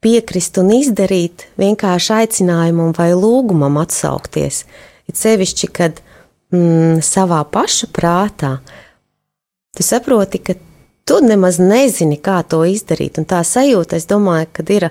piekrist 0.00 0.58
un 0.60 0.72
izdarīt 0.74 1.46
vienkārši 1.60 2.14
aicinājumam 2.22 2.94
vai 2.96 3.10
lūgumam 3.12 3.78
atsaukties. 3.82 4.64
Ir 5.10 5.18
sevišķi, 5.18 5.70
kad 5.76 6.00
mm, 6.54 7.02
savā 7.04 7.42
paša 7.44 7.90
prātā 7.94 8.56
tu 9.76 9.86
saproti, 9.86 10.40
ka 10.42 10.56
tu 11.04 11.18
nemaz 11.24 11.58
nezini, 11.62 12.18
kā 12.22 12.40
to 12.46 12.62
izdarīt. 12.68 13.18
Un 13.20 13.26
tā 13.28 13.42
sajūta, 13.46 13.98
es 13.98 14.08
domāju, 14.10 14.48
ka 14.54 14.64
ir 14.72 14.90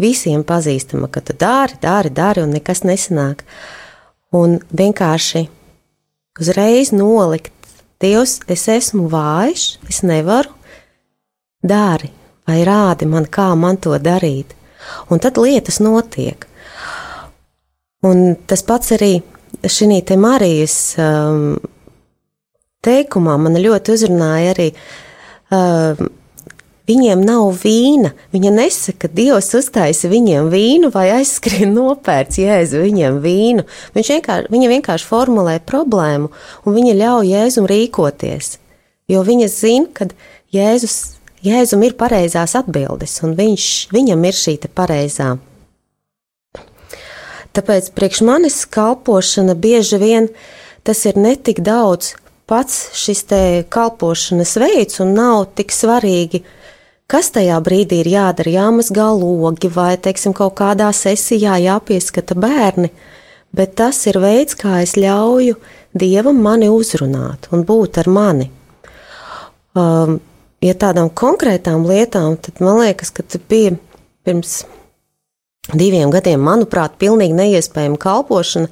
visiem 0.00 0.44
pazīstama, 0.46 1.10
ka 1.12 1.22
tu 1.24 1.36
dari, 1.38 1.78
dari, 1.82 2.10
dari 2.10 2.44
un 2.44 2.54
nekas 2.54 2.84
nesanāk. 2.86 3.44
Un 4.34 4.60
vienkārši 4.70 5.46
uzreiz 6.40 6.92
nolikt, 6.94 7.54
Dievs, 8.00 8.38
es 8.48 8.62
esmu 8.72 9.10
vājš, 9.12 9.64
es 9.92 9.98
nevaru, 10.08 10.54
dari, 11.60 12.08
vai 12.50 12.60
rādi 12.66 13.08
man, 13.08 13.26
kā 13.26 13.52
man 13.58 13.78
to 13.80 13.96
darīt. 14.02 14.56
Un 15.10 15.22
tad 15.22 15.38
lietas 15.38 15.80
notiek. 15.82 16.46
Un 18.06 18.34
tas 18.48 18.62
pats 18.66 18.94
arī 18.96 19.18
šī 19.60 20.00
te 20.08 20.16
Marijas 20.16 20.76
um, 20.98 21.58
teikumā 22.84 23.36
man 23.40 23.60
ļoti 23.60 23.96
uzrunāja 23.96 24.54
arī. 24.54 24.72
Um, 25.52 26.08
Viņiem 26.90 27.20
nav 27.22 27.52
vīna. 27.60 28.08
Viņa 28.34 28.50
nesaka, 28.50 29.04
ka 29.04 29.14
Dievs 29.14 29.52
uztaisa 29.54 30.08
viņiem 30.10 30.48
vīnu 30.50 30.88
vai 30.90 31.04
aizskrien 31.20 31.70
nopērts 31.76 32.40
Jēzu 32.40 32.80
viņiem 32.82 33.20
vīnu. 33.22 33.62
Viņš 33.94 34.10
vienkārši, 34.16 34.50
viņa 34.50 34.70
vienkārši 34.72 35.06
formulē 35.06 35.60
problēmu 35.62 36.32
un 36.64 36.76
viņa 36.78 36.96
ļauj 36.98 37.30
Jēzum 37.30 37.68
rīkoties. 37.70 38.56
Jo 39.12 39.22
viņa 39.26 39.46
zina, 39.52 39.86
ka 39.94 40.08
Jēzus 40.54 41.19
Jēzum 41.40 41.84
ir 41.86 41.94
pareizās 41.96 42.52
atbildes, 42.58 43.14
un 43.24 43.32
viņš, 43.38 43.66
viņam 43.94 44.24
ir 44.28 44.36
šī 44.36 44.58
pareizā. 44.76 45.38
Tāpēc 47.56 47.90
priekš 47.96 48.20
manis 48.28 48.58
kalpošana 48.68 49.56
bieži 49.58 49.98
vien 49.98 50.28
tas 50.84 51.00
ir 51.08 51.16
netik 51.16 51.62
daudz 51.64 52.12
pats 52.50 52.90
šis 52.98 53.24
te 53.30 53.40
kalpošanas 53.72 54.56
veids, 54.60 55.00
un 55.00 55.14
nav 55.16 55.48
tik 55.56 55.72
svarīgi, 55.72 56.42
kas 57.10 57.32
tajā 57.34 57.56
brīdī 57.64 58.02
ir 58.02 58.10
jādara, 58.10 58.54
jāmazgā 58.58 59.08
logi 59.16 59.70
vai, 59.72 59.94
teiksim, 59.96 60.34
kaut 60.36 60.56
kādā 60.60 60.92
sesijā 60.94 61.56
jāpieskata 61.62 62.36
bērni, 62.38 62.90
bet 63.56 63.76
tas 63.80 64.04
ir 64.10 64.20
veids, 64.22 64.58
kā 64.58 64.82
es 64.84 64.98
ļauju 64.98 65.56
Dievam 65.90 66.36
mani 66.38 66.68
uzrunāt 66.70 67.48
un 67.50 67.64
būt 67.66 67.96
ar 67.98 68.06
mani. 68.06 68.44
Um, 69.74 70.20
ja 70.64 70.74
tādām 70.76 71.10
konkrētām 71.12 71.86
lietām, 71.88 72.36
tad 72.40 72.60
man 72.64 72.82
liekas, 72.82 73.12
ka 73.14 73.24
bija 73.48 73.76
pirms 74.26 74.62
diviem 75.76 76.10
gadiem, 76.10 76.40
manuprāt, 76.42 76.96
pilnīgi 77.00 77.36
neiespējama 77.36 77.98
kalpošana, 78.00 78.70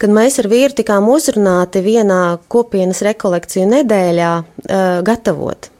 kad 0.00 0.12
mēs 0.12 0.40
ar 0.42 0.50
vīru 0.52 0.76
tikām 0.76 1.08
uzrunāti 1.12 1.82
vienā 1.84 2.38
kopienas 2.52 3.00
rekolekciju 3.06 3.68
nedēļā 3.72 4.32
uh, 4.42 4.98
gatavot. 5.06 5.70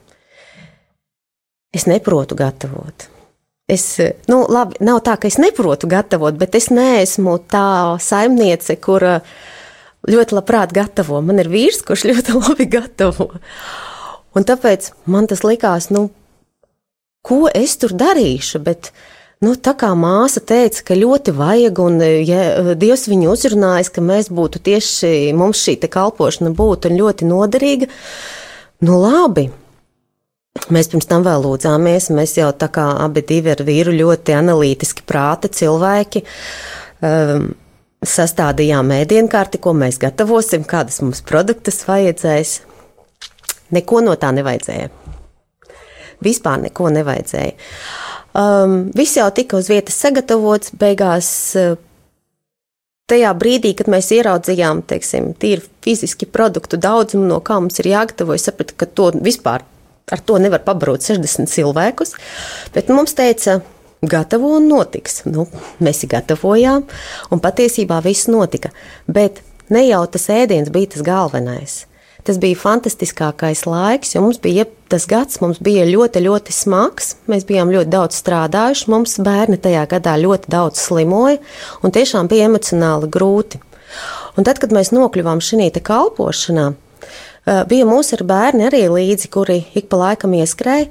Es 1.77 1.85
neprotu 1.91 2.39
gatavot. 2.39 3.11
Es, 3.69 3.99
nu, 4.31 4.45
labi, 4.49 4.79
nav 4.87 5.03
tā, 5.05 5.17
ka 5.19 5.27
es 5.29 5.41
neprotu 5.43 5.89
gatavot, 5.91 6.37
bet 6.39 6.55
es 6.55 6.71
neesmu 6.71 7.35
tā 7.51 7.99
saimniece, 8.01 8.79
kur 8.79 9.03
ļoti 10.07 10.37
labprāt 10.39 10.73
gatavo. 10.75 11.19
Man 11.27 11.43
ir 11.43 11.51
vīrs, 11.51 11.83
kurš 11.85 12.07
ļoti 12.13 12.37
labi 12.39 12.69
gatavo. 12.71 13.33
Un 14.37 14.45
tāpēc 14.45 14.91
man 15.09 15.29
tas 15.31 15.43
likās, 15.47 15.89
nu, 15.95 16.09
ko 17.27 17.47
es 17.49 17.77
tur 17.81 17.95
darīšu. 17.97 18.61
Bet, 18.67 18.93
nu, 19.45 19.55
tā 19.57 19.73
kā 19.79 19.93
māsa 19.99 20.43
teica, 20.45 20.85
ka 20.91 20.99
ļoti 20.99 21.35
vajag, 21.37 21.83
un 21.83 22.01
ja 22.05 22.75
Dievs 22.79 23.07
viņu 23.11 23.33
uzrunājis, 23.33 23.93
ka 23.93 24.05
mēs 24.05 24.31
būtu 24.33 24.63
tieši 24.69 25.13
mums 25.37 25.65
šī 25.65 25.79
kalpošana 25.89 26.53
būtu 26.57 26.93
ļoti 26.95 27.31
noderīga, 27.31 27.91
nu 28.87 29.01
labi. 29.03 29.49
Mēs 30.73 30.89
pirms 30.89 31.05
tam 31.09 31.25
vēl 31.25 31.43
lūdzāmies, 31.45 32.09
mēs 32.17 32.39
jau 32.39 32.49
tā 32.57 32.71
kā 32.73 32.87
abi 33.05 33.21
divi 33.29 33.53
ar 33.53 33.61
vīru 33.65 33.93
ļoti 33.93 34.33
analītiski 34.39 35.05
prāti 35.05 35.51
cilvēki. 35.53 36.23
Um, 37.05 37.51
sastādījām 38.07 38.93
ēdienkarti, 38.97 39.61
ko 39.61 39.75
mēs 39.77 40.01
gatavosim, 40.01 40.65
kādas 40.69 41.03
mums 41.05 41.21
produktus 41.27 41.83
vajadzēs. 41.89 42.61
Neko 43.75 44.03
no 44.05 44.15
tā 44.21 44.31
nevajadzēja. 44.37 44.91
Vispār 46.25 46.63
neko 46.63 46.91
nevajadzēja. 46.95 47.57
Um, 48.37 48.77
viss 48.97 49.17
jau 49.17 49.27
tika 49.35 49.57
uz 49.57 49.71
vietas 49.73 49.97
sagatavots, 50.03 50.75
beigās 50.77 51.29
uh, 51.57 51.79
tajā 53.11 53.31
brīdī, 53.39 53.73
kad 53.79 53.89
mēs 53.93 54.11
ieraudzījām, 54.17 54.83
teiksim, 54.91 55.31
tīri 55.41 55.65
fiziski 55.85 56.29
produktu 56.29 56.79
daudzumu, 56.81 57.27
no 57.31 57.41
kā 57.45 57.59
mums 57.61 57.81
ir 57.81 57.91
jāgatavo, 57.93 58.37
es 58.37 58.47
sapratu, 58.49 58.77
ka 58.77 58.89
to 58.91 59.11
vispār 59.25 59.65
ar 60.13 60.23
to 60.23 60.39
nevar 60.39 60.63
pabarot 60.67 61.03
60 61.03 61.51
cilvēkus, 61.51 62.15
bet 62.75 62.93
mums 62.95 63.17
teica, 63.19 63.61
gatavo 64.07 64.53
un 64.59 64.69
notiks. 64.71 65.25
Nu, 65.27 65.49
mēs 65.83 66.05
gatavojām, 66.11 66.87
un 67.33 67.43
patiesībā 67.43 67.99
viss 68.05 68.31
notika, 68.31 68.71
bet 69.07 69.43
ne 69.73 69.87
jau 69.89 70.05
tas 70.11 70.29
ēdiens 70.33 70.71
bija 70.75 70.95
tas 70.95 71.07
galvenais. 71.07 71.85
Tas 72.27 72.41
bija 72.43 72.59
fantastiskākais 72.59 73.63
laiks, 73.71 74.17
jo 74.17 74.25
mums 74.25 74.41
bija 74.43 74.65
tas 74.91 75.05
gads, 75.07 75.39
mums 75.43 75.61
bija 75.63 75.85
ļoti, 75.87 76.25
ļoti 76.25 76.55
smags. 76.55 77.15
Mēs 77.31 77.47
bijām 77.47 77.71
ļoti 77.71 77.93
daudz 77.93 78.19
strādājuši, 78.19 78.89
mums 78.91 79.15
bērni 79.23 79.61
tajā 79.63 79.85
gadā 79.93 80.17
ļoti 80.19 80.51
daudz 80.51 80.83
slimoja 80.83 81.39
un 81.87 81.95
tiešām 81.95 82.27
bija 82.31 82.49
emocionāli 82.51 83.11
grūti. 83.15 83.63
Un 84.37 84.45
tad, 84.45 84.59
kad 84.61 84.75
mēs 84.75 84.91
nokļuvām 84.93 85.39
šī 85.41 85.71
kalpošanā, 85.87 86.73
bija 87.71 87.87
mūsu 87.87 88.19
bērni 88.27 88.67
arī 88.67 88.83
līdzi, 88.91 89.31
kuri 89.31 89.63
ik 89.79 89.87
pa 89.89 90.03
laikam 90.03 90.35
ieskrēja 90.35 90.91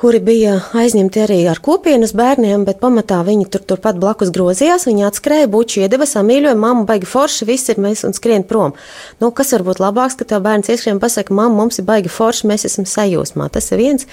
kuri 0.00 0.16
bija 0.24 0.54
aizņemti 0.80 1.20
arī 1.20 1.38
ar 1.50 1.58
kopienas 1.60 2.14
bērniem, 2.16 2.62
bet 2.64 2.78
pamatā 2.80 3.18
viņi 3.26 3.44
tur 3.52 3.66
turpat 3.68 3.98
blakus 4.00 4.30
grozījās. 4.32 4.86
Viņi 4.88 5.04
atskrēja, 5.04 5.50
buči 5.52 5.82
iedeva, 5.84 6.06
samīļoja, 6.08 6.56
mamma 6.56 6.86
baigi 6.88 7.08
forši, 7.08 7.44
viss 7.50 7.68
ir 7.68 7.82
mēs 7.84 8.06
un 8.08 8.16
skrien 8.16 8.46
prom. 8.48 8.72
Nu, 9.20 9.28
kas 9.36 9.52
var 9.52 9.66
būt 9.66 9.82
labāks, 9.82 10.16
ka 10.16 10.24
tev 10.24 10.40
bērns 10.46 10.72
ieskrien 10.72 10.96
un 10.96 11.02
pasaka, 11.02 11.36
mamma, 11.36 11.58
mums 11.58 11.82
ir 11.82 11.88
baigi 11.88 12.12
forši, 12.12 12.48
mēs 12.48 12.64
esam 12.70 12.88
sajūsmā. 12.88 13.50
Tas 13.52 13.68
ir 13.74 13.82
viens. 13.82 14.08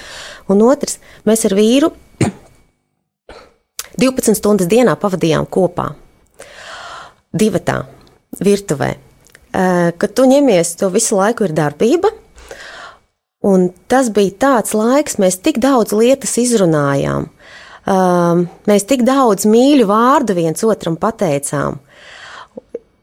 Un 0.52 0.66
otrs, 0.68 1.00
mēs 1.30 1.48
ar 1.48 1.56
vīru 1.56 1.94
12 4.04 4.36
stundas 4.42 4.68
dienā 4.68 4.98
pavadījām 5.00 5.48
kopā. 5.48 5.94
Divatā, 7.32 7.86
virtuvē. 8.44 8.92
Kad 9.56 10.20
tu 10.20 10.28
ņemies, 10.28 10.76
to 10.82 10.92
visu 10.92 11.16
laiku 11.16 11.48
ir 11.48 11.56
darbība, 11.56 12.12
Un 13.46 13.70
tas 13.90 14.10
bija 14.14 14.34
tāds 14.42 14.74
laiks, 14.74 15.20
mēs 15.22 15.38
tik 15.46 15.60
daudz 15.62 15.94
lietas 15.94 16.34
izrunājām, 16.42 17.28
um, 17.86 18.48
mēs 18.66 18.88
tik 18.90 19.04
daudz 19.06 19.46
mīļu 19.46 19.86
vārdu 19.90 20.38
viens 20.38 20.64
otram 20.66 20.98
pateicām. 20.98 21.78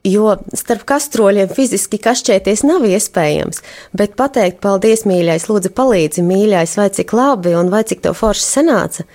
Jo 0.05 0.35
starp 0.53 0.83
kastroļiem 0.91 1.49
fiziski 1.55 1.97
kašķēties 2.03 2.65
nav 2.67 2.83
iespējams, 2.85 3.63
bet 3.97 4.19
pateikt, 4.19 4.59
paldies, 4.61 5.07
mīļais, 5.09 5.47
lūdzu, 5.49 5.71
palīdzi, 5.73 6.27
mīļais, 6.27 6.75
vai 6.77 6.91
cik 6.93 7.15
labi 7.17 7.55
un 7.57 7.71
vai 7.73 7.85
cik 7.89 8.03
tev 8.05 8.19
forši 8.19 8.45
sanāca, 8.45 9.07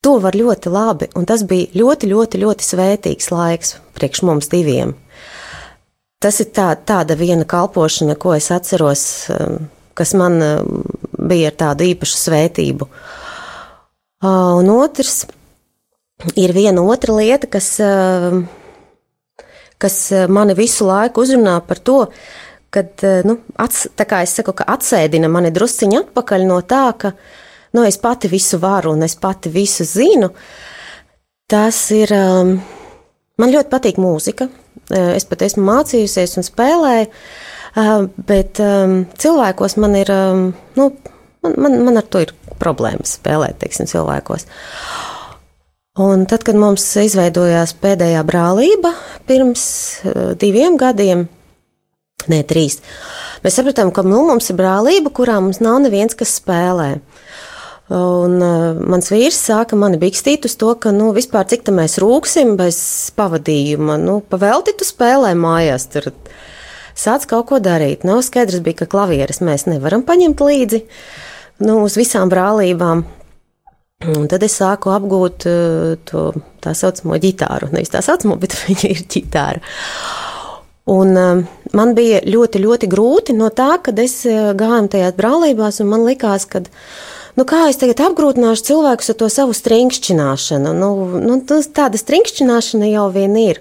to 0.00 0.14
var 0.22 0.38
ļoti 0.38 0.72
labi, 0.72 1.10
un 1.18 1.28
tas 1.28 1.44
bija 1.44 1.68
ļoti, 1.76 2.08
ļoti, 2.14 2.40
ļoti 2.40 2.64
svētīgs 2.64 3.28
laiks 3.34 3.74
priekš 3.98 4.22
mums 4.24 4.48
diviem. 4.48 4.94
Tas 6.20 6.40
ir 6.40 6.48
tā, 6.56 6.70
tāda 6.86 7.16
viena 7.16 7.44
kalpošana, 7.48 8.16
ko 8.20 8.32
es 8.36 8.48
atceros. 8.52 9.04
Um, 9.36 9.68
kas 9.94 10.14
man 10.14 10.42
eh, 10.42 10.62
bija 11.18 11.50
ar 11.50 11.58
tādu 11.64 11.86
īpašu 11.90 12.18
svētību. 12.24 12.88
Un 14.20 14.68
otrs 14.74 15.22
ir 16.36 16.52
viena 16.52 16.82
otra 16.84 17.16
lieta, 17.16 17.48
kas, 17.48 17.72
eh, 17.80 19.46
kas 19.80 19.98
mani 20.28 20.56
visu 20.58 20.88
laiku 20.88 21.24
uzrunā 21.24 21.56
par 21.66 21.80
to, 21.80 22.00
kad, 22.70 22.92
eh, 23.02 23.22
nu, 23.24 23.38
ats, 23.56 23.88
tā 23.96 24.06
kā 24.08 24.22
es 24.24 24.34
saku, 24.36 24.54
ka 24.56 24.68
atsēdina 24.76 25.30
mani 25.32 25.52
drusciņi 25.54 26.02
atpakaļ 26.04 26.46
no 26.48 26.60
tā, 26.62 26.84
ka, 26.98 27.14
nu, 27.76 27.84
es 27.84 27.98
pati 27.98 28.28
visu 28.28 28.60
varu 28.60 28.94
un 28.96 29.06
es 29.08 29.16
pati 29.16 29.52
visu 29.52 29.86
zinu. 29.88 30.30
Tas 31.50 31.88
ir, 31.90 32.12
man 32.14 33.50
ļoti 33.50 33.70
patīk 33.72 33.96
mūzika. 33.98 34.46
Es 34.90 35.24
pat 35.26 35.42
esmu 35.42 35.64
mācījusies 35.66 36.36
un 36.38 36.46
spēlēju. 36.46 37.08
Bet 37.74 38.58
cilvēkos 39.22 39.76
man 39.78 39.96
ir, 40.00 40.10
nu, 40.76 40.90
man, 41.44 41.54
man, 41.54 41.76
man 41.86 42.00
ar 42.00 42.08
to 42.10 42.24
ir 42.24 42.34
problēmas 42.60 43.16
spēlēt, 43.20 43.60
teiksim, 43.62 43.88
cilvēkos. 43.90 44.46
Un 46.00 46.24
tad, 46.30 46.44
kad 46.46 46.58
mums 46.58 46.84
izveidojās 47.02 47.74
pēdējā 47.82 48.22
brālība 48.26 48.94
pirms 49.28 49.62
diviem 50.40 50.78
gadiem, 50.80 51.26
ne 52.30 52.40
trīs, 52.46 52.80
mēs 53.44 53.58
sapratām, 53.58 53.92
ka 53.94 54.04
nu, 54.06 54.22
mums 54.28 54.50
ir 54.50 54.58
brālība, 54.58 55.12
kurā 55.14 55.38
mums 55.42 55.62
nav 55.62 55.80
neviens, 55.84 56.16
kas 56.18 56.38
spēlē. 56.40 56.94
Un 57.90 58.36
uh, 58.38 58.76
mans 58.86 59.08
vīrs 59.10 59.38
sāka 59.48 59.74
mani 59.74 59.98
bikstīt 59.98 60.44
uz 60.46 60.54
to, 60.58 60.70
ka, 60.78 60.92
nu, 60.94 61.08
vispār 61.16 61.48
cik 61.50 61.64
tā 61.66 61.74
mēs 61.74 61.98
rūksim 61.98 62.52
bez 62.58 62.78
pavadījuma. 63.18 63.96
Nu, 63.98 64.20
pavelti 64.22 64.76
tu 64.78 64.86
spēlē 64.86 65.32
mājās, 65.34 65.88
tur 65.90 66.12
sāc 67.00 67.26
kaut 67.30 67.48
ko 67.50 67.60
darīt. 67.62 68.04
Nu, 68.08 68.20
skaidrs 68.24 68.62
bija, 68.64 68.82
ka 68.82 68.90
klavieres 68.90 69.40
mēs 69.44 69.66
nevaram 69.70 70.04
paņemt 70.06 70.44
līdzi 70.44 70.84
nu, 71.66 71.80
uz 71.84 71.96
visām 71.98 72.32
brālībām. 72.32 73.04
Un 74.08 74.28
tad 74.32 74.40
es 74.46 74.54
sāku 74.56 74.94
apgūt 74.94 75.44
uh, 75.44 75.94
to 76.08 76.30
tā 76.64 76.72
saucamo 76.76 77.18
ģitāru. 77.20 77.68
Nevis 77.74 77.92
tā 77.92 78.00
saucamo, 78.04 78.38
bet 78.40 78.56
viņa 78.64 78.92
ir 78.94 79.02
ģitāra. 79.12 79.60
Un 80.90 81.12
uh, 81.20 81.42
man 81.76 81.92
bija 81.96 82.22
ļoti, 82.24 82.62
ļoti 82.64 82.88
grūti 82.90 83.36
no 83.36 83.50
tā, 83.52 83.74
kad 83.84 84.00
es 84.00 84.22
uh, 84.24 84.54
gāju 84.56 84.88
tajās 84.94 85.16
brālībās, 85.18 85.82
un 85.84 85.92
man 85.92 86.06
likās, 86.08 86.48
ka, 86.48 86.64
nu, 87.36 87.44
kā 87.44 87.66
es 87.68 87.76
tagad 87.82 88.00
apgrūtināšu 88.08 88.70
cilvēkus 88.70 89.12
ar 89.12 89.20
to 89.20 89.28
savu 89.28 89.56
stringšķināšanu. 89.58 90.72
Nu, 90.80 90.90
nu, 91.20 91.36
tāda 91.76 92.00
stringšķināšana 92.00 92.88
jau 92.94 93.06
vien 93.12 93.36
ir. 93.36 93.60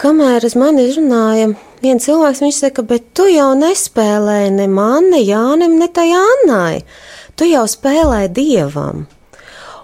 Kamēr 0.00 0.40
uz 0.48 0.54
mani 0.56 0.86
runāja 0.94 1.50
viens 1.82 2.06
cilvēks, 2.06 2.40
viņš 2.40 2.60
saka, 2.64 2.84
bet 2.88 3.10
tu 3.16 3.26
jau 3.28 3.50
nespēlēji 3.58 4.54
ne 4.56 4.68
man, 4.72 5.10
ne 5.12 5.20
Jānim, 5.20 5.76
ne 5.76 5.88
tai 5.92 6.08
Annai. 6.16 6.80
Tu 7.36 7.50
jau 7.50 7.66
spēlēji 7.68 8.32
dievam. 8.32 9.04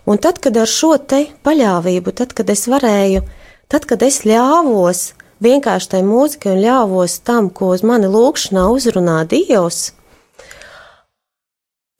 Un 0.09 0.16
tad, 0.16 0.40
kad 0.40 0.57
ar 0.57 0.71
šo 0.71 0.94
te 0.97 1.27
paļāvību, 1.44 2.14
tad, 2.16 2.33
kad 2.33 2.49
es 2.49 2.64
varēju, 2.73 3.21
tad, 3.68 3.85
kad 3.85 4.03
es 4.07 4.23
ļāvos 4.25 5.11
vienkārši 5.44 5.92
tai 5.92 6.03
mūzikai 6.07 6.57
un 6.57 6.64
ļāvos 6.64 7.21
tam, 7.29 7.53
ko 7.53 7.75
uz 7.77 7.85
mani 7.85 8.09
lūkšanā 8.09 8.64
uzrunā 8.73 9.21
Dievs, 9.29 9.90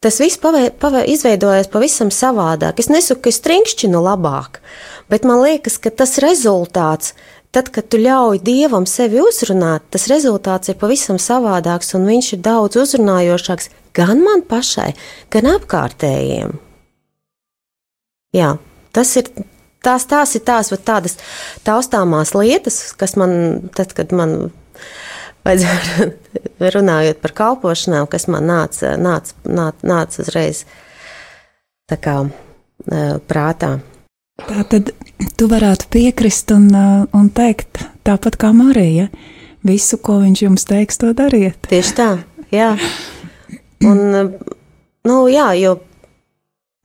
tas 0.03 0.17
viss 0.19 0.39
pavē, 0.41 0.69
pavē, 0.79 1.05
izveidojās 1.13 1.69
pavisam 1.71 2.09
savādāk. 2.11 2.81
Es 2.81 2.89
nesaku, 2.89 3.27
ka 3.27 3.33
es 3.33 3.41
trinkšķinu 3.45 4.01
labāk, 4.01 4.61
bet 5.11 5.27
man 5.27 5.43
liekas, 5.43 5.77
ka 5.77 5.91
tas 5.91 6.17
rezultāts 6.23 7.13
Tad, 7.49 7.71
kad 7.73 7.87
tu 7.89 7.97
ļauj 7.97 8.43
dievam 8.45 8.85
sevi 8.85 9.21
uzrunāt, 9.23 9.87
tas 9.89 10.05
rezultāts 10.11 10.69
ir 10.69 10.77
pavisam 10.77 11.17
savādāks, 11.17 11.95
un 11.97 12.05
viņš 12.05 12.33
ir 12.35 12.41
daudz 12.45 12.77
uzrunājošāks 12.77 13.71
gan 13.97 14.21
man 14.21 14.43
pašai, 14.45 14.91
gan 15.33 15.49
apkārtējiem. 15.55 16.59
Jā, 18.37 18.57
tas 18.93 19.15
ir. 19.17 19.31
Tās, 19.79 20.03
tās 20.11 20.33
ir 20.35 20.41
tās 20.43 20.73
tādas 20.83 21.13
taustāmās 21.63 22.33
lietas, 22.35 22.91
kas 22.99 23.13
man, 23.15 23.69
tad, 23.71 23.93
kad 23.95 24.11
man 24.11 24.49
runājot 26.75 27.21
par 27.23 27.33
kalpošanām, 27.37 28.09
kas 28.11 28.27
man 28.27 28.43
nāca, 28.51 28.97
nāca, 28.99 29.37
nāca, 29.47 29.87
nāca 29.87 30.19
uzreiz 30.25 30.65
kā 31.87 32.17
prātā. 33.31 33.71
Tā 34.47 34.63
tad 34.69 34.93
tu 35.39 35.49
varētu 35.51 35.89
piekrist 35.93 36.51
un, 36.55 36.69
uh, 36.71 37.03
un 37.15 37.27
teikt, 37.33 37.81
tāpat 38.07 38.37
kā 38.39 38.53
Marija, 38.55 39.09
visu, 39.67 39.99
ko 40.01 40.19
viņš 40.23 40.45
jums 40.45 40.65
teiks, 40.69 41.01
to 41.01 41.11
dariet. 41.17 41.59
Tieši 41.69 41.93
tā, 41.97 42.09
jā. 42.53 42.71
Un, 43.83 44.01
uh, 44.15 44.31
nu, 45.07 45.21
jā, 45.31 45.51
jo 45.59 45.77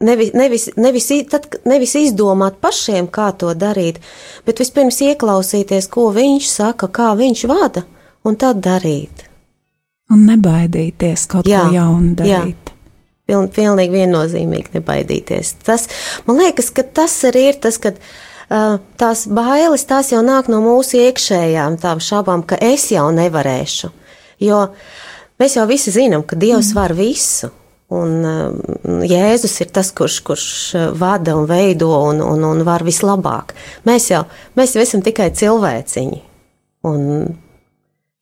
nevis, 0.04 0.32
nevis, 0.34 0.68
nevis, 0.76 1.08
tad, 1.30 1.48
nevis 1.68 1.94
izdomāt 1.98 2.58
pašiem, 2.62 3.08
kā 3.12 3.30
to 3.38 3.52
darīt, 3.58 4.00
bet 4.46 4.60
vispirms 4.62 5.00
ieklausīties, 5.06 5.88
ko 5.92 6.10
viņš 6.14 6.50
saka, 6.50 6.90
kā 6.90 7.12
viņš 7.18 7.46
vada, 7.50 7.84
un 8.24 8.38
tad 8.40 8.62
darīt. 8.64 9.28
Un 10.12 10.26
nebaidīties 10.28 11.26
kaut 11.30 11.48
jā, 11.48 11.64
ko 11.64 11.74
jaunu 11.78 12.12
darīt. 12.18 12.58
Jā. 12.58 12.63
Piln, 13.24 13.48
pilnīgi 13.48 14.02
viennozīmīgi 14.02 14.74
nebaidīties. 14.76 15.54
Tas, 15.64 15.86
man 16.26 16.42
liekas, 16.42 16.68
ka 16.76 16.82
tas 16.84 17.14
arī 17.24 17.46
ir 17.54 17.58
tas, 17.64 17.78
ka 17.80 17.94
uh, 17.94 18.74
tās 19.00 19.24
bailes 19.32 19.86
tās 19.88 20.10
jau 20.12 20.20
nāk 20.24 20.50
no 20.52 20.60
mūsu 20.60 21.00
iekšējām 21.06 21.78
tām 21.80 22.02
šaubām, 22.04 22.44
ka 22.44 22.58
es 22.60 22.90
jau 22.92 23.06
nevarēšu. 23.16 23.88
Jo 24.44 24.66
mēs 25.40 25.56
jau 25.56 25.64
visi 25.70 25.94
zinām, 25.94 26.26
ka 26.28 26.36
Dievs 26.36 26.74
mm. 26.74 26.76
var 26.76 26.92
visu. 26.98 27.48
Un 27.94 28.12
uh, 28.28 29.06
Jēzus 29.08 29.56
ir 29.64 29.72
tas, 29.72 29.88
kurš, 29.96 30.18
kurš 30.26 30.50
vada 31.00 31.38
un 31.38 31.48
veido 31.48 31.94
un, 32.10 32.20
un, 32.24 32.44
un 32.44 32.60
var 32.66 32.84
vislabāk. 32.84 33.56
Mēs 33.88 34.10
jau, 34.12 34.24
mēs 34.58 34.76
jau 34.76 34.84
esam 34.84 35.04
tikai 35.04 35.30
cilvēciņi. 35.32 36.20
Un, 36.84 37.08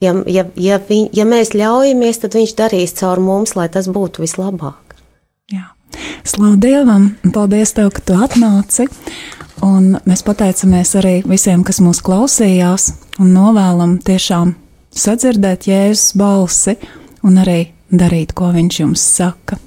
ja, 0.02 0.14
ja, 0.30 0.46
ja, 0.54 0.78
vi, 0.86 1.02
ja 1.14 1.26
mēs 1.26 1.56
ļaujamies, 1.58 2.22
tad 2.22 2.38
viņš 2.38 2.54
darīs 2.58 2.94
caur 3.02 3.22
mums, 3.22 3.56
lai 3.58 3.66
tas 3.72 3.90
būtu 3.90 4.22
vislabāk. 4.22 4.91
Slavu 6.24 6.56
Dievam, 6.62 7.10
paldies 7.34 7.74
Tev, 7.76 7.90
ka 7.92 8.04
Tu 8.06 8.16
atnāci. 8.16 8.86
Un 9.62 9.92
mēs 10.08 10.24
pateicamies 10.26 10.94
arī 10.98 11.14
visiem, 11.28 11.62
kas 11.66 11.78
mūs 11.84 12.00
klausījās, 12.02 12.88
un 13.22 13.34
novēlam 13.36 13.98
tiešām 14.02 14.56
sadzirdēt 14.90 15.68
Jēzus 15.70 16.16
balsi 16.18 16.76
un 17.22 17.38
arī 17.42 17.60
darīt, 17.92 18.34
ko 18.34 18.50
Viņš 18.54 18.80
jums 18.82 19.04
saka. 19.18 19.60